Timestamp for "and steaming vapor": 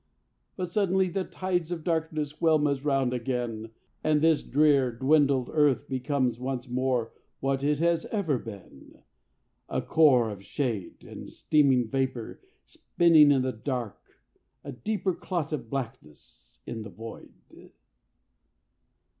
11.03-12.41